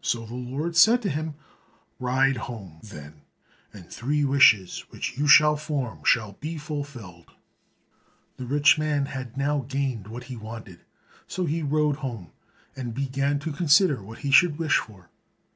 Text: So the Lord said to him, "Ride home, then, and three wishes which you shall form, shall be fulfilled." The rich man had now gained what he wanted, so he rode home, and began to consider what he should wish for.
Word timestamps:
So 0.00 0.26
the 0.26 0.34
Lord 0.34 0.74
said 0.76 1.02
to 1.02 1.08
him, 1.08 1.36
"Ride 2.00 2.36
home, 2.36 2.80
then, 2.82 3.22
and 3.72 3.88
three 3.88 4.24
wishes 4.24 4.80
which 4.90 5.16
you 5.16 5.28
shall 5.28 5.54
form, 5.56 6.02
shall 6.02 6.32
be 6.40 6.58
fulfilled." 6.58 7.30
The 8.38 8.46
rich 8.46 8.76
man 8.76 9.06
had 9.06 9.36
now 9.36 9.64
gained 9.68 10.08
what 10.08 10.24
he 10.24 10.34
wanted, 10.36 10.80
so 11.28 11.44
he 11.46 11.62
rode 11.62 11.98
home, 11.98 12.32
and 12.74 12.92
began 12.92 13.38
to 13.38 13.52
consider 13.52 14.02
what 14.02 14.18
he 14.26 14.32
should 14.32 14.58
wish 14.58 14.78
for. 14.78 15.10